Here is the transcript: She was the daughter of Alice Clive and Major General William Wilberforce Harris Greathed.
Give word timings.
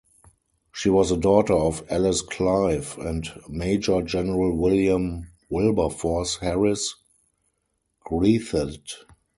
She 0.71 0.89
was 0.89 1.11
the 1.11 1.15
daughter 1.15 1.53
of 1.53 1.85
Alice 1.91 2.23
Clive 2.23 2.97
and 2.97 3.23
Major 3.47 4.01
General 4.01 4.57
William 4.57 5.27
Wilberforce 5.51 6.37
Harris 6.37 6.95
Greathed. 7.99 8.93